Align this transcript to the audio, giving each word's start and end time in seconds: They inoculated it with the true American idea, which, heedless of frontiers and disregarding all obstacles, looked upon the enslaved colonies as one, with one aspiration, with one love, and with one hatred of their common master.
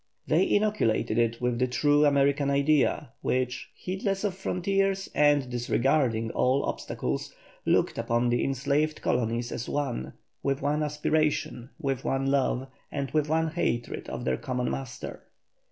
They 0.25 0.49
inoculated 0.49 1.19
it 1.19 1.39
with 1.39 1.59
the 1.59 1.67
true 1.67 2.05
American 2.05 2.49
idea, 2.49 3.11
which, 3.21 3.69
heedless 3.75 4.23
of 4.23 4.33
frontiers 4.33 5.07
and 5.13 5.47
disregarding 5.47 6.31
all 6.31 6.63
obstacles, 6.65 7.35
looked 7.67 7.99
upon 7.99 8.29
the 8.29 8.43
enslaved 8.43 9.03
colonies 9.03 9.51
as 9.51 9.69
one, 9.69 10.13
with 10.41 10.59
one 10.59 10.81
aspiration, 10.81 11.69
with 11.79 12.03
one 12.03 12.25
love, 12.25 12.65
and 12.91 13.11
with 13.11 13.29
one 13.29 13.51
hatred 13.51 14.09
of 14.09 14.25
their 14.25 14.37
common 14.37 14.71
master. 14.71 15.21